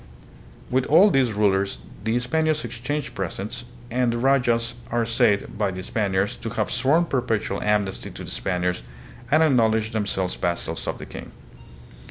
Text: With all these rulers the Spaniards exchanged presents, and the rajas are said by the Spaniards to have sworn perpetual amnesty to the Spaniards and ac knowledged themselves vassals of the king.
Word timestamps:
With 0.71 0.87
all 0.87 1.11
these 1.11 1.31
rulers 1.33 1.77
the 2.03 2.19
Spaniards 2.19 2.65
exchanged 2.65 3.13
presents, 3.13 3.65
and 3.91 4.11
the 4.11 4.17
rajas 4.17 4.73
are 4.89 5.05
said 5.05 5.59
by 5.59 5.69
the 5.69 5.83
Spaniards 5.83 6.35
to 6.37 6.49
have 6.49 6.71
sworn 6.71 7.05
perpetual 7.05 7.61
amnesty 7.61 8.09
to 8.09 8.23
the 8.23 8.31
Spaniards 8.31 8.81
and 9.29 9.43
ac 9.43 9.53
knowledged 9.53 9.93
themselves 9.93 10.33
vassals 10.33 10.87
of 10.87 10.97
the 10.97 11.05
king. 11.05 11.31